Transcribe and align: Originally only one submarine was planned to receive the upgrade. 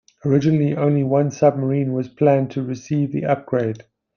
Originally 0.25 0.75
only 0.75 1.03
one 1.03 1.29
submarine 1.29 1.93
was 1.93 2.07
planned 2.07 2.49
to 2.49 2.63
receive 2.63 3.11
the 3.11 3.23
upgrade. 3.23 3.83